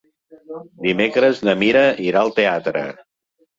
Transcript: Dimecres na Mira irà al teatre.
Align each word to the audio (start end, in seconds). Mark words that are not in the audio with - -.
Dimecres 0.85 1.43
na 1.49 1.55
Mira 1.65 1.85
irà 2.09 2.25
al 2.25 2.35
teatre. 2.43 2.85